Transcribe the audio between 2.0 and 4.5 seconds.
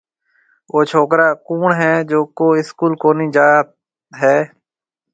جڪو اسڪول ڪونِي جائي هيَ۔